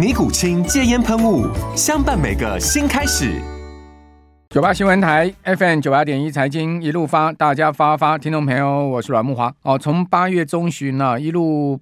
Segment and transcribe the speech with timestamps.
[0.00, 1.46] 尼古清戒烟喷雾，
[1.76, 3.38] 相伴每个新开始。
[4.48, 9.54] 九八新闻台 FM 九八点一财经一路发，大家发发，听众朋友，我是阮木华。
[9.60, 11.78] 哦，从八月中旬呢、一路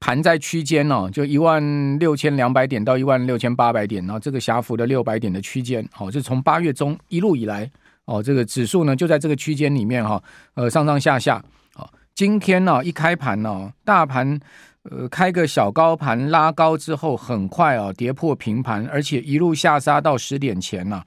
[0.00, 7.70] 盘在区间呢，就一万六千两百点到一万六千八百点，然后这个狭幅的六百点的区间，好、哦，就从八月中一路以来，
[8.06, 10.22] 哦，这个指数呢就在这个区间里面哈，
[10.54, 11.44] 呃，上上下下。
[11.74, 14.40] 哦，今天呢一开盘呢，大盘。
[14.90, 21.02] 呃，开个小高盘拉高之后，很快啊跌破平盘，而且一路下杀到十点前了，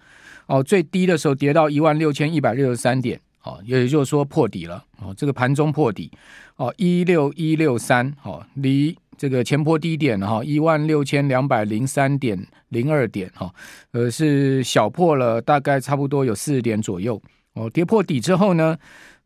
[0.48, 6.12] 哦，最低的时候跌到一万六千一百六十三点，哦，也就是说破底了，哦，这个盘中破底，
[6.56, 13.54] 哦，一六一六三，哦，离这个前波低点哈一万六千两百零三点零二点，哈，
[13.92, 17.22] 呃，是小破了大概差不多有四十点左右，
[17.54, 18.76] 哦，跌破底之后呢，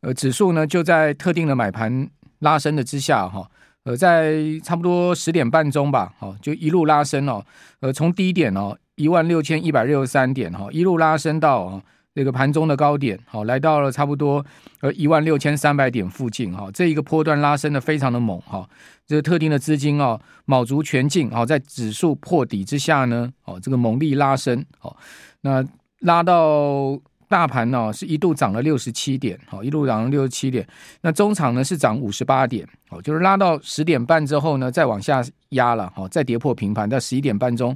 [0.02, 3.49] 呃，指数呢就在特定的买盘拉升的之下，哈。
[3.83, 7.43] 呃，在差不多十点半钟吧，哦，就一路拉升哦，
[7.79, 11.81] 呃，从低点哦一万六千一百六十三点哈，一路拉升到
[12.13, 14.45] 这个盘中的高点，好，来到了差不多
[14.81, 18.69] 呃一万六千三百点附近哈，这一个波段拉升的非常的猛哈，
[19.07, 24.95] 这个特定的资金哦，卯足全劲哦，在指数破底之下呢，哦，这个猛力拉升，哦，
[25.41, 25.66] 那
[26.01, 27.00] 拉到。
[27.31, 30.68] 大盘呢是一度涨了六十七点，好，一路涨了六十七点。
[31.02, 37.74] 那中场呢是涨五十八点，好，就是拉到十点半之后呢，再往下压了，好，再跌破平盘，在十一点半钟，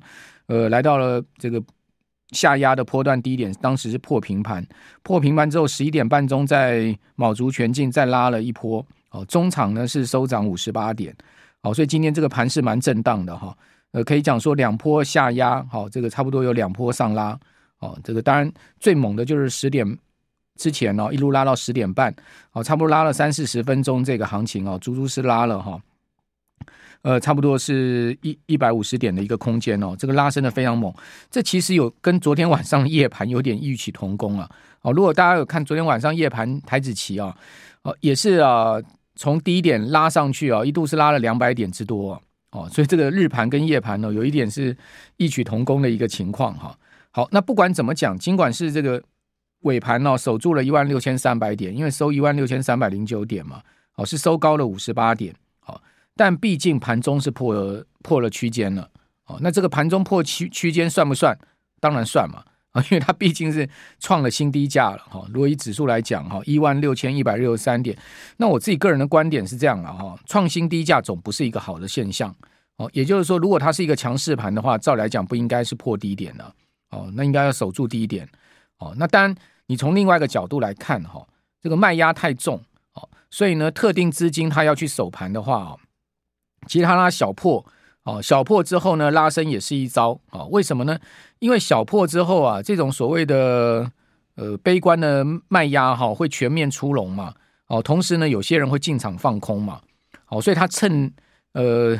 [0.47, 1.63] 呃，来到了这个
[2.31, 4.67] 下压的波段低点，当时是破平盘，
[5.01, 11.15] 破平盘之后十一点半钟再卯足全劲再拉了一波，好，中场呢是收涨五十八点，
[11.63, 13.57] 好，所以今天这个盘是蛮震荡的哈，
[13.93, 17.39] 呃，可以讲说两波下压，好，这个差不多有两波上拉。
[17.79, 19.97] 哦，这个当然最猛的就是十点
[20.55, 22.15] 之前哦，一路拉到十点半，
[22.53, 25.81] 哦，差不多拉了三四十分钟，这个行情哦，足足是拉了哈、
[27.01, 30.93] 呃，差不多是一一百五十点的一个空间哦，这个拉升的非常猛，
[31.29, 34.49] 这其实有跟昨天晚上夜盘有点异曲同工啊，
[34.81, 37.35] 哦，如果大家有看昨天晚上夜盘台子期啊，
[37.81, 38.81] 哦，也是啊，
[39.17, 42.19] 从低点拉上去啊，一度是拉了两百点之多
[42.51, 44.75] 哦，所以这个日盘跟夜盘呢，有一点是
[45.17, 46.73] 异曲同工的一个情况哈。
[47.15, 49.01] 好，那不管怎么讲，尽管是这个
[49.61, 53.61] 尾盘呢、哦，守住了一万六千三百点，因为收一万六千三百零九点嘛，
[53.95, 55.81] 哦，是收高了五十八点，好，
[56.17, 58.89] 但毕竟盘中是破了破了区间了，
[59.27, 61.39] 哦，那这个盘中破区区间算不算？
[61.79, 62.43] 当然算嘛，
[62.73, 63.65] 啊，因为它毕竟是
[64.01, 67.97] 创了新低价了，哈，如果以指数来讲，哈，一万六千一百六十三点，
[68.35, 72.35] 那我自己个人的观点是这样了，哈，创新低价总不是一个好的现象，
[72.75, 76.53] 哦，也就是说，如果它是一个强势盘的话，照来讲不应该是破低点的。
[76.95, 78.27] 哦，那应该要守住低点。
[78.77, 79.35] 哦，那当然，
[79.67, 81.27] 你从另外一个角度来看，哈、哦，
[81.61, 82.61] 这个卖压太重，
[82.93, 85.79] 哦，所以呢，特定资金它要去守盘的话，哦，
[86.67, 87.65] 其实它拉小破，
[88.03, 90.97] 哦，小破之后呢，拉升也是一招，哦，为什么呢？
[91.39, 93.91] 因为小破之后啊，这种所谓的
[94.35, 97.33] 呃悲观的卖压哈、会全面出笼嘛，
[97.67, 99.81] 哦，同时呢，有些人会进场放空嘛，
[100.29, 101.13] 哦，所以他趁
[101.53, 101.99] 呃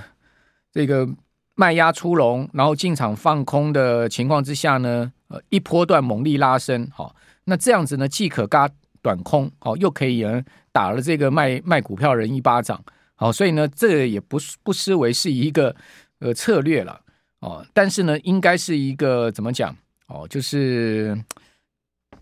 [0.72, 1.08] 这个。
[1.56, 8.70] 卖压出笼，然后进场放空的情况之下呢，呃，一波段猛力拉升，好，那这样子呢，既可嘎
[9.02, 12.84] 短空，好，又可以人打了这个卖卖股票人一巴掌，
[13.16, 15.74] 好，所以呢，这也不不失为是一个
[16.20, 17.00] 呃策略了，
[17.40, 19.74] 哦，但是呢，应该是一个怎么讲，
[20.08, 21.18] 哦，就是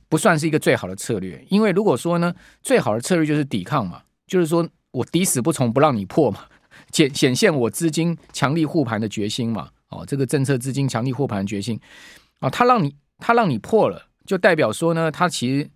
[0.08, 6.42] 不算是一个最好的策略，因为如果说呢，最好的策略就是抵抗嘛，就是说我抵死不从，不让你破嘛。
[6.94, 9.68] 显显现我资金强力护盘的决心嘛？
[9.90, 11.78] 哦，这个政策资金强力护盘的决心
[12.40, 15.70] 啊，他让你他让你破了，就代表说呢，他其实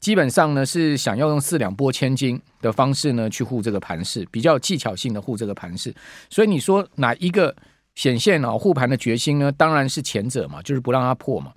[0.00, 5.94] 基本上呢是想要用四两拨千斤的方式呢去护这个盘势，比较技巧性的护这个盘势。
[6.28, 7.54] 所以你说哪一个
[7.94, 9.52] 显现啊护盘的决心呢？
[9.52, 11.52] 当然是前者嘛，就是不让它破嘛。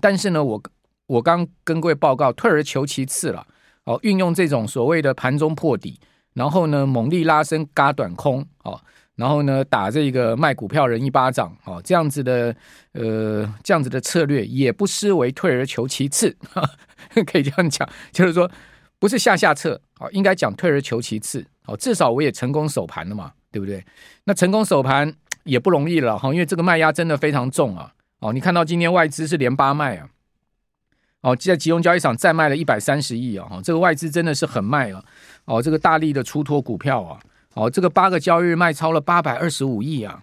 [0.00, 0.62] 但是呢，我
[1.06, 3.46] 我刚跟各位报告，退而求其次了。
[3.84, 5.98] 哦，运用这种所谓的盘中破底，
[6.34, 8.80] 然后呢猛力拉升嘎短空，哦，
[9.16, 12.54] 然后呢打这个卖股票人一巴掌，哦，这样子的
[12.92, 16.36] 呃这样子的策略也不失为退而求其次，
[17.26, 18.50] 可以这样讲，就是说
[18.98, 23.84] 不是下下策，哦，应该讲退而求其次，哦，至少我也成功守盘了嘛，对不对？
[24.24, 25.12] 那成功守盘
[25.44, 30.08] 也不容易了哈，因为这个卖压真的非常重啊，哦，你看到今天外资是连八卖啊。
[31.22, 33.60] 哦，在集中交易场再卖了一百三十亿啊！
[33.62, 35.04] 这个外资真的是很卖了
[35.44, 37.20] 哦，这个大力的出脱股票啊！
[37.52, 40.22] 哦，这个八个交易日卖超了八百二十五亿啊，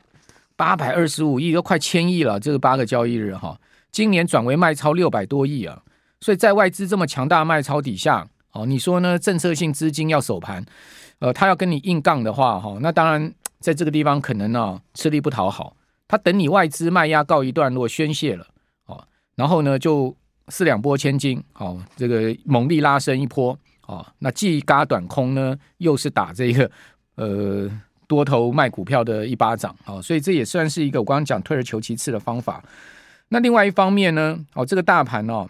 [0.55, 3.59] 八百二十五亿都快千亿了，这个八个交易日哈，
[3.91, 5.83] 今年转为卖超六百多亿啊！
[6.19, 9.19] 所以在外资这么强大卖超底下，哦，你说呢？
[9.19, 10.65] 政策性资金要守盘，
[11.19, 15.75] 呃，他要跟你硬杠的话，哈，那当然在这个地方可能呢吃力不讨好，
[16.07, 18.47] 他等你外资卖压告一段落宣泄了，
[18.88, 19.05] 哦，
[19.35, 20.15] 然后呢就。
[20.49, 26.71] 四两拨千斤，哦，这个猛力拉升一波，哦，那既轧短空呢，又是打这个
[27.15, 27.69] 呃
[28.07, 32.63] 多头卖股票的一巴掌，哦，所以这也算是一个我刚刚讲退而求其次的方法。
[33.27, 35.45] 那另外一方面呢，哦，这个大盘哦，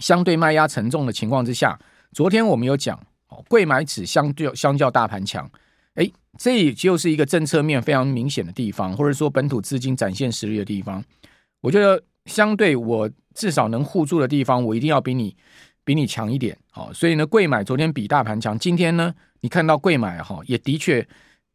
[0.00, 1.78] 相对卖压沉重的情况之下，
[2.12, 5.46] 昨天我们有讲，哦，贵买指相对相较大盘强，
[5.96, 11.04] 诶，这也就是一个政策面非常明显的地方，或者说本土资金展现实力的地方，
[11.60, 12.02] 我觉得。
[12.28, 15.34] 相对我至少能护住的地方，我一定要比你
[15.84, 21.06] 比你强一点，好，所以呢，贵买昨天比大盘强，今天呢，你看到贵买哈，也的确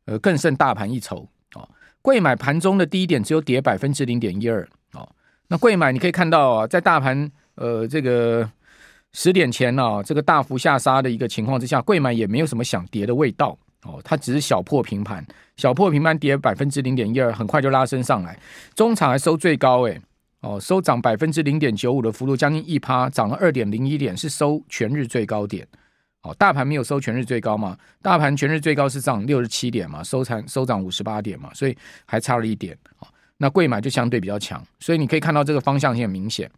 [0.06, 1.70] 呃更胜大盘一筹，哦，
[2.02, 5.08] 贵买盘中的低点只有跌百分之零点一二，哦，
[5.50, 8.50] 那贵买你可以看到啊，在大盘呃这个
[9.14, 15.24] 十点前呢，这个大幅下杀的一个情况之下，贵买也没有什么想跌的味道，哦，它只是小破平盘，
[15.58, 18.40] 小破平盘跌百分之零点一二，很快就拉升上来，
[18.74, 20.02] 中场还收最高诶。
[20.44, 25.66] 哦，收涨百分之零点九五的幅度，将近一趴，涨了二点零一点，是收全日最高点。
[26.22, 27.78] 哦，大盘没有收全日最高嘛？
[28.02, 32.78] 大盘全日最高是涨六十七点嘛，收盘收涨五十八点嘛，所以还差了一点。
[33.00, 33.08] 哦，
[33.38, 36.52] 那贵买就相对比较强，所以你可以看到这个方向性很明显。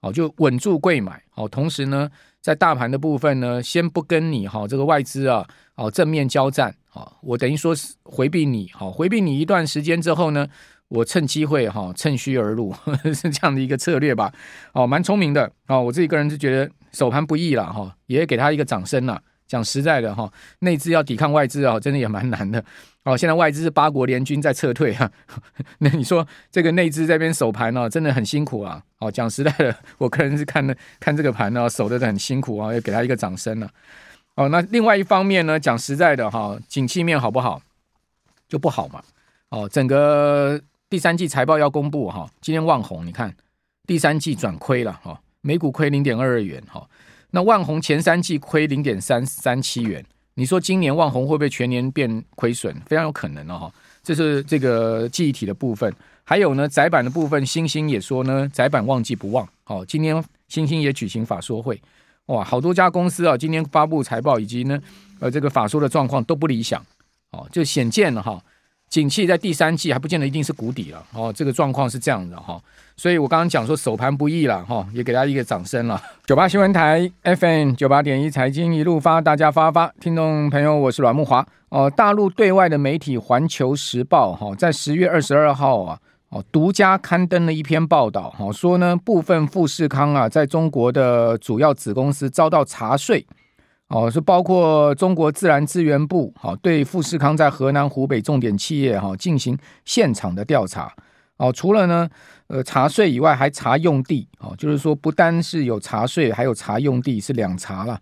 [0.00, 1.22] 哦，就稳住贵买。
[1.36, 2.10] 哦，同时呢，
[2.40, 5.46] 在大盘的部分呢，先不跟你哈、哦、这个外资啊，
[5.76, 6.74] 哦正面交战。
[6.92, 10.48] 哦，我等于说是回避你，好、哦、回避你一段时间之后呢。
[10.88, 12.74] 我趁机会哈，趁虚而入，
[13.14, 14.32] 是这样的一个策略吧？
[14.72, 15.82] 哦，蛮聪明的哦。
[15.82, 19.20] 我自己个人是觉得守盘不易了哈，也给他一个掌声呐。
[19.46, 22.62] 讲实在的哈，内资要抵抗外资啊，真的也蛮难的。
[23.04, 25.10] 哦，现在外资是八国联军在撤退哈，
[25.80, 28.82] 那你说这个内资这边守盘呢，真的很辛苦啊。
[28.98, 33.70] 哦，讲实在的，我个人是看的看这个盘呢，守得很辛苦啊，要给他一个掌声了。
[34.34, 37.62] 哦，那另外一方面呢，讲实在的哈，景气面好不好
[38.48, 39.02] 就不好嘛。
[39.50, 40.58] 哦，整个。
[40.90, 43.34] 第三季财报要公布哈，今天旺宏你看
[43.86, 46.88] 第三季转亏了哈，每股亏零点二二元哈。
[47.30, 50.02] 那旺宏前三季亏零点三三七元，
[50.32, 52.74] 你说今年旺宏会不会全年变亏损？
[52.86, 53.70] 非常有可能的哈。
[54.02, 55.94] 这是这个记忆体的部分，
[56.24, 59.46] 还有呢窄板的部分，星星也说呢窄板旺季不旺。
[59.64, 61.78] 好，今天星星也举行法说会，
[62.26, 64.80] 哇，好多家公司啊，今天发布财报以及呢
[65.20, 66.82] 呃这个法说的状况都不理想，
[67.32, 68.42] 哦，就显见了哈。
[68.88, 72.58] 景气在第三季还不见得一定是谷底了哦，这个状况是这样的哈，
[72.96, 76.00] 所以我刚刚讲说首盘不易了哈，也给大家一个掌声了。
[76.26, 81.90] 九八新闻台 FM 九八点一财经一路发，大家发发，听众朋友，我是阮木华哦。
[81.90, 85.98] 大陆对外的媒体《环球时报》哈，在十月二十二号啊
[86.30, 93.26] 哦，独家刊登了一篇报道哈，说呢部分富士康啊，在中国的主要子公司遭到查税。
[93.88, 100.92] 哦，是包括中国自然资源部，好对富士康在河南、湖北重点企业哈进行现场的调查。
[101.38, 102.08] 哦，除了呢，
[102.48, 104.28] 呃，查税以外，还查用地。
[104.40, 107.98] 哦，就是说不单是有查税，还有查用地，是两查了。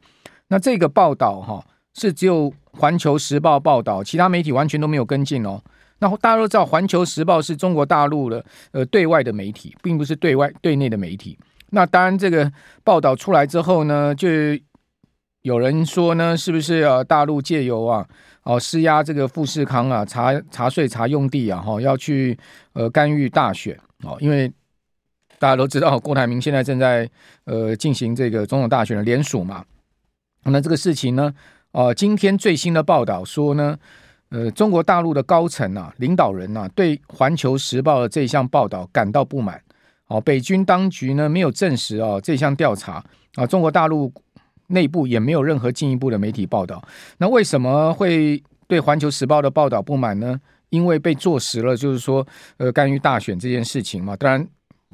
[0.48, 1.64] 那这个报道哈，
[1.94, 5.62] 是只有环球时报报道，其他媒体完全都没有跟进哦。
[5.98, 11.38] 那大家都知道，环球时报是中国大陆的呃对外的媒体，并不是对外对内的媒体。
[11.70, 12.50] 那当然，这个
[12.82, 14.28] 报道出来之后呢，就
[15.46, 17.04] 有人说呢，是不是啊？
[17.04, 18.04] 大陆借由啊，
[18.42, 22.36] 哦施压这个富士康啊，查查税、查用地啊，哈，要去
[22.72, 24.16] 呃干预大选哦。
[24.18, 24.52] 因为
[25.38, 27.08] 大家都知道，郭台铭现在正在
[27.44, 29.64] 呃进行这个总统大选的联署嘛。
[30.42, 31.32] 那这个事情呢，
[31.70, 33.78] 哦，今天最新的报道说呢，
[34.30, 39.62] 呃，中国大陆的高层啊、领导人啊，对《环球时报》的这项报道感到不满。
[40.08, 43.00] 哦，北京当局呢没有证实哦这项调查
[43.36, 44.12] 啊，中国大陆。
[44.68, 46.82] 内部也没有任何进一步的媒体报道。
[47.18, 50.40] 那为什么会对《环球时报》的报道不满呢？
[50.70, 54.16] 因为被坐实了，就是说，呃，干预大选这件事情嘛。
[54.16, 54.46] 当然，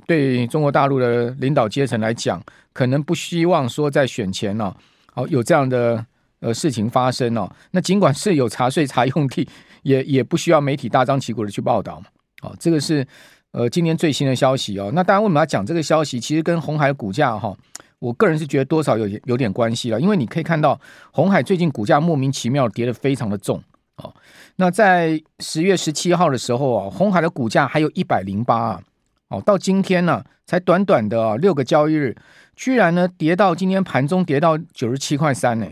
[0.06, 2.40] 对中国大陆的领导阶层来讲，
[2.74, 4.74] 可能不希望说在选前呢，
[5.14, 6.04] 哦有这样的
[6.40, 7.50] 呃事情发生哦。
[7.70, 9.48] 那尽管是有查税查用地，
[9.82, 12.06] 也也不需要媒体大张旗鼓的去报道嘛。
[12.42, 13.04] 哦，这个是
[13.52, 14.90] 呃今天最新的消息哦。
[14.94, 16.20] 那当然，为什么要讲这个消息？
[16.20, 17.56] 其实跟红海股价哈，
[18.02, 20.00] 我个人是觉得多少有有点关系了。
[20.00, 20.78] 因为你可以看到
[21.12, 23.62] 鸿海最近股价莫名其妙跌得非常的重
[23.96, 24.12] 哦。
[24.56, 28.82] 那在十月十七号的时候啊，鸿海的股价还有一百零八。
[29.28, 32.14] 哦，到今天呢，才短短的六个交易日，
[32.54, 35.66] 居然呢跌到今天盘中跌到九十七块三呢，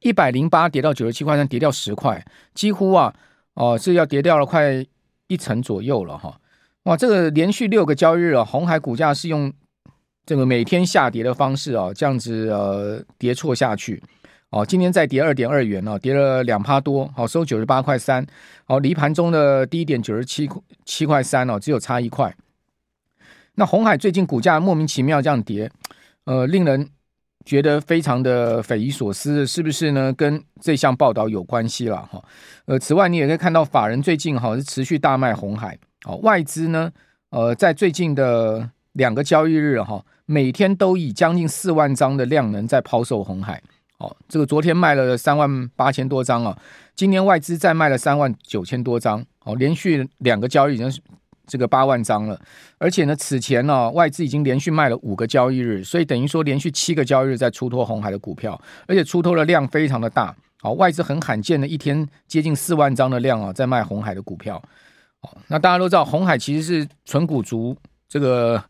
[0.00, 3.14] 一百零八跌到九十七块三，跌掉十块，几乎啊
[3.54, 4.84] 哦是要跌掉了快
[5.28, 6.38] 一成左右了哈。
[6.82, 9.50] 哇，这个连续六个交易日啊，红海股价是用
[10.26, 14.02] 这个每天下跌的方式啊，这样子呃跌错下去。
[14.50, 18.26] 哦，今天再跌二点二元哦，跌了两趴多，好收九十八块三，
[18.64, 20.48] 好离盘中的低点九十七
[20.84, 22.34] 七块三哦，只有差一块。
[23.54, 25.70] 那红海最近股价莫名其妙这样跌，
[26.24, 26.88] 呃，令人
[27.44, 30.12] 觉得非常的匪夷所思，是不是呢？
[30.12, 32.22] 跟这项报道有关系了哈。
[32.66, 36.90] 呃，此外你也可以看到法人最近哈是持续大卖红海，哦，外资呢，
[37.30, 43.62] 呃，在最近的两个交易日哈，每天都以将近四万张的量能在抛售红海，
[43.98, 46.58] 哦，这个昨天卖了三万八千多张啊，
[46.94, 51.00] 今天外资再卖了三万九千多张，哦，连续两个交易已经是。
[51.48, 52.36] 这个八万张了，
[52.76, 60.34] 而且呢，此前呢、哦，外资已经连续卖了五个交易日，所以等于说连续七个交易日在出脱红海的股票，而且出脱的量非常的大。
[60.62, 64.60] 哦，外资很罕见的一天接近四万张的量啊，在卖红海的股票。
[65.20, 67.76] 哦，那大家都知道，红海其实是存股族
[68.08, 68.60] 这个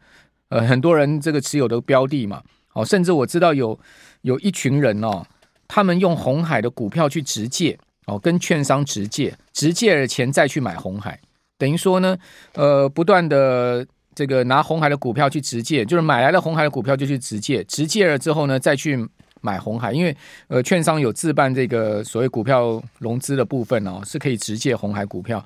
[0.49, 2.43] 呃很多人这个持有的标的嘛。
[2.73, 3.79] 哦，甚至我知道有
[4.21, 5.25] 有一群人哦，
[5.67, 11.19] 他们用红海的股票去直借哦，跟券商直借，直借了钱再去买红海。
[11.57, 12.15] 等于说呢，
[12.53, 19.09] 呃，不断的这个拿红海的股票去直借，就是买来了红海的股票就去直借，直借了之后呢，再去
[19.41, 20.15] 买红海，因为
[20.49, 25.43] 呃，券商有自办这个所谓股票融资的部分哦，是可以直借红海股票，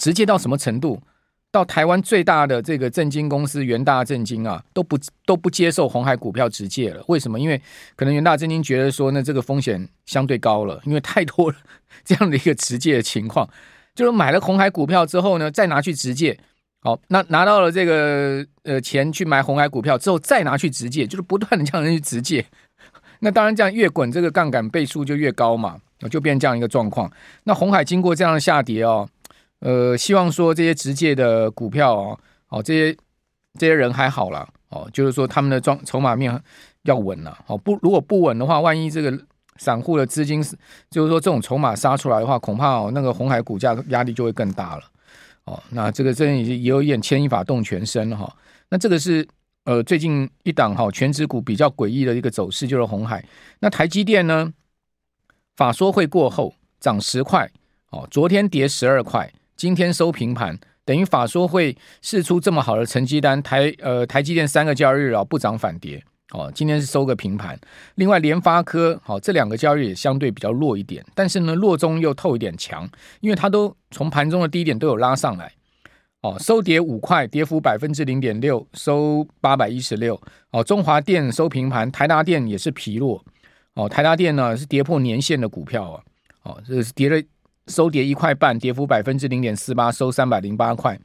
[0.00, 1.00] 直借到什么程度？
[1.52, 7.02] 到台湾最大的这个证金公司元大证金啊，都不都不接受红海股票直借了。
[7.08, 7.40] 为什么？
[7.40, 7.60] 因为
[7.94, 11.56] 可能元大证金觉得说呢，这个风险相对高了，因为太多了
[12.04, 13.48] 这样的一个直借的情况。
[13.94, 16.38] 就是买了红海股票之后呢，再拿去直借，
[16.82, 22.44] 好，那拿到了这个呃钱去买红海股票之后，再拿去直借，就是不断的这样去直借。
[23.20, 25.78] 那当然这样越滚，这个杠杆倍数就越高嘛，
[26.10, 27.10] 就变这样一个状况。
[27.44, 29.08] 那红海经过这样的下跌哦，
[29.60, 32.96] 呃，希望说这些直借的股票哦，哦这些
[33.58, 36.40] 这些人还好啦，哦，就是说他们的装筹码面
[36.82, 39.18] 要稳了，哦不，如果不稳的话，万一这个。
[39.58, 40.44] 散户的资金，
[40.90, 44.82] 就是说这种筹码杀出来的话，恐怕哦那个红海股价压力就会更大了。
[45.44, 48.30] 哦，那这个真已经也有一点牵一发动全身了哈。
[48.68, 49.26] 那这个是
[49.64, 53.24] 呃最近一档哈权值股比较诡异的一个走势，就是红海。
[53.60, 54.52] 那台积电呢，
[55.56, 57.50] 法说会过后涨十块，
[57.88, 66.02] 哦，昨天跌十二块，今天收平盘，等于法说会试出这么好的成绩单，台呃台积电三个交易日啊不涨反跌。
[66.32, 67.58] 哦，今天是收个平盘。
[67.94, 72.86] 另外，联发科好，这两个交易也相对比较弱一点，但是呢，弱中又透一点强，
[73.20, 75.52] 因为它都从盘中的低点都有拉上来。
[76.22, 80.20] 哦，收跌五块，跌幅百分之零点六，收八百一十六。
[80.50, 83.24] 哦，中华电收平盘，台达电也是疲弱。
[83.74, 86.02] 哦，台达电呢是跌破年线的股票啊。
[86.42, 87.22] 哦，这是跌了，
[87.66, 90.98] 收跌一块半，跌幅百分之零点四八，收三百零八块。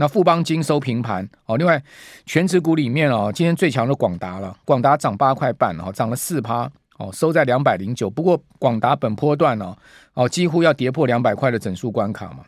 [0.00, 1.82] 那富邦金收平盘哦，另外
[2.24, 8.08] 全指股里面哦，今天最强的广达了，广达涨八块半哦，涨了四趴哦，收在两百零九。
[8.08, 9.76] 不过广达本波段哦
[10.14, 12.44] 哦，几乎要跌破两百块的整数关卡嘛，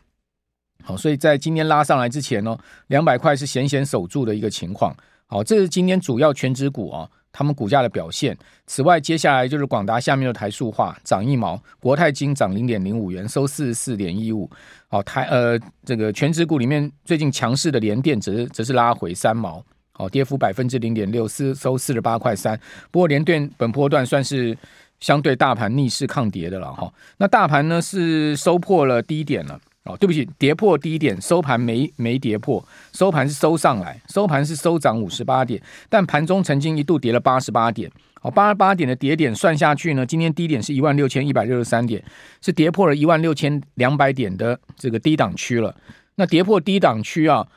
[0.81, 2.57] 好，所以在今天拉上来之前哦，
[2.87, 4.95] 两百块是险险守住的一个情况。
[5.27, 7.11] 好，这是今天主要全指股哦。
[7.31, 8.37] 他们股价的表现。
[8.67, 14.49] 此外，接下来就是广达下面的台塑化涨一毛，国泰金涨零点零五元，收四十四点一五。
[14.87, 22.59] 好，台呃这个全指股里面最近强势的联电则则是拉回三毛，好，跌幅百分之零点六四，收四十八块三。
[22.91, 24.57] 不过联电本波段算是
[24.99, 26.93] 相对大盘逆势抗跌的了哈。
[27.17, 29.59] 那大盘呢是收破了低点了。
[29.83, 35.59] 哦，对不起，跌破低点，收盘没没跌破，收盘是收上来，收盘是收涨五十八点，
[35.89, 37.89] 但盘中曾经一度跌了八十八点，
[38.21, 42.03] 哦，八十八点的跌点算下去呢，今天低点是一万六千一百六十三点，
[42.41, 45.75] 是跌破了一万六千两百点的这个低档区了。
[46.15, 47.47] 那跌破低档区啊，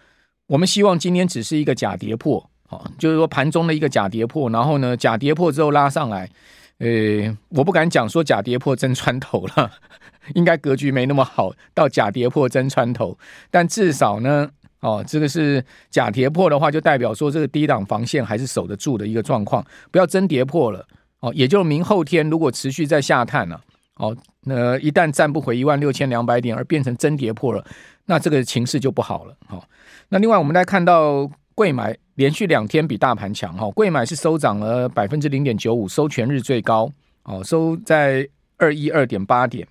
[0.46, 6.30] 我们希望今天只是一个假跌破，哦，就是说盘中的一个假跌破，然后呢，假跌破之后拉上来，
[6.78, 9.70] 呃，我不敢讲说假跌破真穿头了。
[10.34, 13.18] 应该格局没那么好，到假跌破真穿头，
[13.50, 14.48] 但至少呢，
[14.80, 20.86] 哦，这个是假跌破的话，就代表说这个低档防线还是守得住的一个状况，不要真跌破了
[21.20, 21.30] 哦。
[21.34, 23.60] 也就明后天如果持续在下探了，
[23.96, 27.62] 哦，那一旦站不回一万六千两百点而变成真跌破了，
[28.06, 29.36] 那这个情势就不好了。
[29.46, 29.62] 好，
[30.08, 36.90] 那另外我们来看到柜买连续两天比大盘强哈，柜买是收涨了百分之零点九五，收全日最高
[37.22, 39.66] 哦，收在二一二点八点。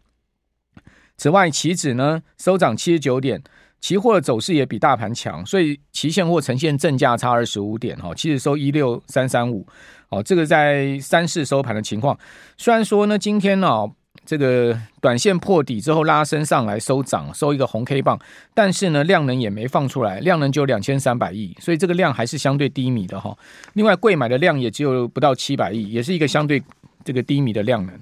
[1.18, 3.44] 此外，期指呢收涨七十九点。
[3.82, 9.68] 期货的走势也比大盘强，所以期现货呈现正价差二十五点哈，期指收一六三三五，
[10.08, 12.18] 哦，这个在三市收盘的情况。
[12.58, 13.94] 虽然说呢，今天呢、哦，
[14.26, 18.18] 这个短线破底之后拉升上来收涨，收一个红 K 棒，
[18.54, 23.38] 但是呢，量能也没放出来，量能只有两千三百亿，所以这个量还是相对低迷的哈。
[23.74, 26.64] 另外，贵买的量也只有不到七百亿，也是一个相对
[27.04, 28.00] 这个低迷的量能。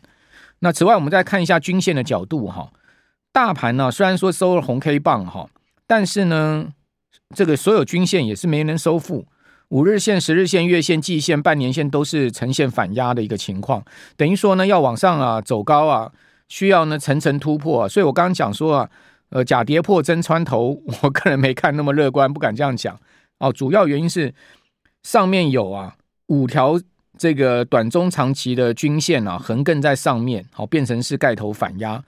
[0.59, 2.71] 那此外，我们再看一下均线的角度哈，
[3.31, 5.49] 大盘呢虽然说收了红 K 棒哈。
[5.87, 6.69] 但是呢，
[7.35, 9.25] 这个所有均线也是没能收复，
[9.71, 13.83] 五日线、十日线、月线、季线、半年线都是呈现反压的一个情况，
[14.17, 16.11] 等于说呢，要往上啊走高啊，
[16.49, 17.87] 需要呢层层突破。
[17.87, 18.89] 所以我刚刚讲说啊，
[19.29, 22.99] 呃，假跌破真穿头， 我个人没看那么乐观，不敢这样讲
[23.39, 23.51] 哦。
[23.51, 24.33] 主要原因是
[25.03, 25.95] 上面有啊
[26.27, 26.77] 五条
[27.17, 32.03] 这个短中长期的均线啊横亘在上面，好变成是盖头反压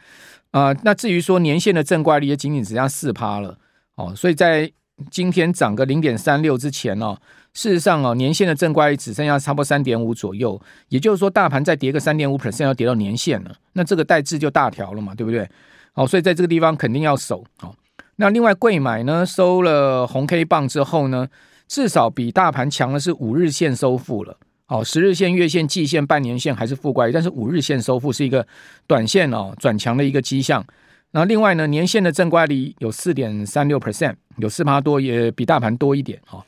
[0.52, 3.58] 啊，那至于说年线的正怪力也仅仅只剩下四趴了。
[3.96, 4.70] 哦，所以在
[5.10, 7.18] 今天涨个零点三六之前哦，
[7.54, 15.48] 事实上哦，年线的正乖只剩下差不多三点五左右，也就是说，大盘再跌个三点五 percent 要跌到年线了，那这个代志就大条了嘛，对不对？
[15.94, 17.44] 好，所以在这个地方肯定要守。
[17.58, 17.76] 好，
[18.16, 21.28] 那另外贵买呢，收了红 K 棒之后呢，
[21.68, 24.36] 至少比大盘强的是五日线收复了，
[24.68, 28.48] 哦，十日线、月线、季线、半年线还是负乖，但是五日线收复是一个
[28.88, 30.66] 短线哦转强的一个迹象。
[31.12, 36.44] 那另外呢，年线的正乖离有四点三六 percent，有四趴多，也比大盘多一点哈。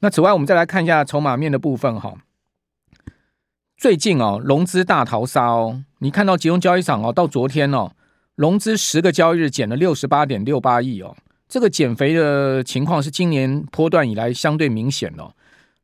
[0.00, 2.14] 那此外，我们再来看一下筹码面的部分哈。
[3.76, 7.92] 最近哦，融资大逃杀哦，你看到集中交易场哦，到昨天哦，
[8.34, 11.16] 融资十个交易日减了六十八点六八亿哦，
[11.48, 15.32] 这个减肥的情况是今年波段以来相对明显哦，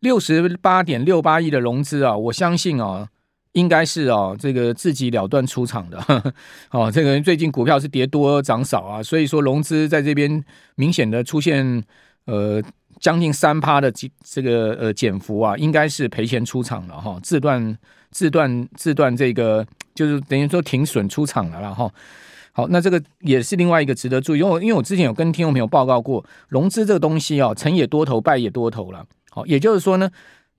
[0.01, 3.09] 六十八点六八亿的融资啊，我相信哦。
[3.55, 6.33] 应该是哦，这个自己了断出场的呵呵
[6.71, 6.89] 哦。
[6.89, 10.45] 这个最近股票是跌多涨少啊，所以说融资在这边
[10.77, 11.83] 明显的出现
[12.27, 12.63] 呃
[13.01, 17.77] 将近三趴的这个呃减幅啊，应该是赔钱出场了哈，自断
[18.13, 21.91] 自断自断这个就是等于说停损出场了啦哈。
[22.53, 29.05] 好，那这个也是另外一个值得注意，因为因为我之前有跟听众朋友报告过，融资这个东西啊，成也多头，败也多头了。
[29.31, 30.09] 好，也就是说呢，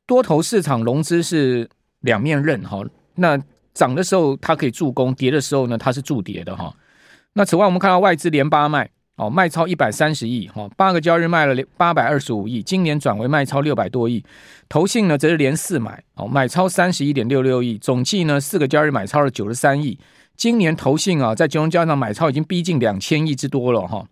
[0.05, 1.69] 多头市场融资是。
[2.01, 3.39] 两面刃哈，那
[3.75, 6.73] 涨的时候它可以助攻，跌的时候呢它是助跌的哈。
[7.33, 8.89] 那此外我们看到外资连八卖
[9.21, 14.25] 哦，卖超一百三十亿哈，八个交易日卖了八百二十五亿，今年转为卖超六百多亿。
[14.67, 19.99] 投信呢则是连四买哦，买超三十一点六六亿，总计呢四个交易日买超了九十三亿。
[20.35, 24.03] 今年投信啊在金融交易上买超已经逼近两千亿之多了哈。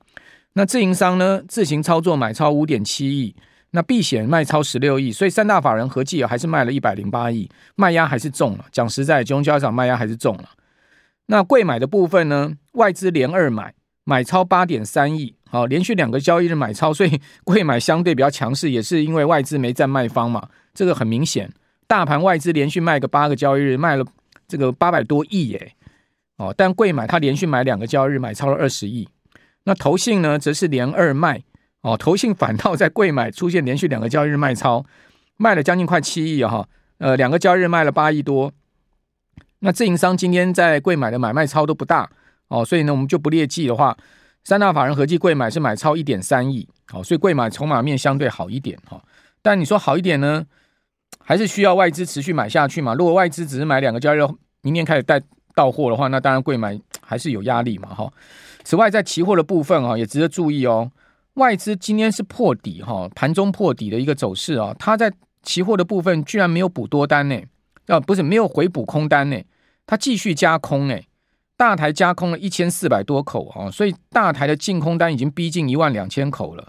[0.53, 3.35] 那自营商呢自行操作买超五点七亿。
[3.71, 8.65] 那避险卖超十六亿，所以三大法人合计啊还是卖了一百零八亿，卖压还是重了。
[8.71, 10.45] 讲实在，金融交易上卖压还是重了。
[11.27, 12.53] 那贵买的部分呢？
[12.73, 13.75] 外资连二买，
[14.09, 20.49] 买超八点三亿，好，连续两个交易日买超，所以 贵买相对比较强势，也是因为外资没占卖方嘛。
[20.73, 21.53] 这个很明显，
[21.85, 24.03] 大盘外资连续卖个八个交易日，卖了
[24.47, 25.73] 这个八百多亿耶，
[26.37, 29.07] 哦，但贵买它连续买两个交易日，买超了二十亿。
[29.65, 31.43] 那投信呢，则是连二卖。
[31.81, 34.83] 哦，投信反倒在贵买出现连续两个交易日卖超，
[35.37, 36.43] 卖了将近快七亿！
[36.43, 36.67] 哈，
[36.97, 38.51] 呃，两个交易日卖了八亿多。
[39.59, 42.09] 那自营商今天在贵买的买卖超都不大
[42.49, 43.97] 哦，所以呢，我们就不列计的话，
[44.43, 49.01] 三大法人合计贵买是买超一点三亿，好，所以贵买筹码面相对好一点哈。
[49.41, 50.45] 但你说好一点呢，
[51.19, 52.93] 还是需要外资持续买下去嘛？
[52.93, 54.27] 如果外资只是买两个交易日，
[54.61, 55.21] 明天开始带
[55.55, 58.11] 到货的话，那当然贵买还是有压力嘛哈。
[58.63, 60.91] 此外，在期货的部分啊，也值得注意哦。
[61.35, 67.41] 外资今天是破底哈，盘中破底的一个走势啊，它在期货的部分居然没有补多单呢，
[67.87, 69.41] 啊不是没有回补空单呢，
[69.85, 71.01] 它继续加空哎，
[71.59, 76.65] 大台加空了一千四百多口啊，所以大台的净空单已经逼近一万两千口了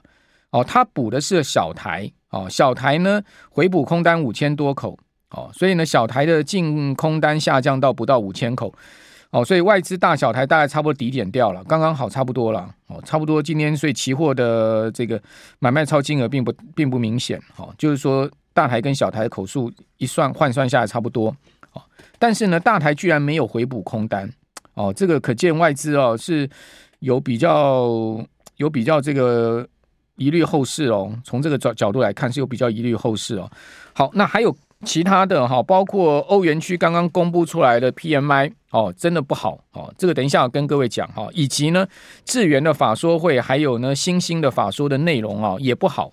[0.51, 4.99] 哦，它补的是小台哦，小台呢回补空单五千多口
[5.31, 8.75] 哦，所以呢小台的净空单下降到不到五千口。
[9.31, 12.69] 哦，所以外资大小台大概差不多底点掉了，刚刚好差不多了。
[12.89, 15.23] 哦，差不多今天所以期货的这个
[15.61, 17.41] 买卖超金额并不并不明显。
[17.57, 21.29] 哦，就是说大台跟小台的口数一算换算下来差不多。
[21.75, 21.83] 哦，
[22.19, 24.29] 但是呢，大台居然没有回补空单。
[24.75, 26.49] 哦，这个可见外资哦是
[27.01, 27.89] 有比较
[28.57, 29.67] 有比较这个
[30.17, 31.13] 疑虑后市哦。
[31.25, 33.51] 从这个角角度来看，是有比较疑虑后市哦。
[33.93, 34.57] 好，那还有
[34.87, 39.93] 其他的哈，包括欧元区刚刚公布出来的 PMI 哦，真的不好哦。
[39.99, 41.87] 这个等一下跟各位讲哈，以及呢，
[42.25, 46.09] 智源的法说会，还有呢，新兴的法说的内容啊，也不好。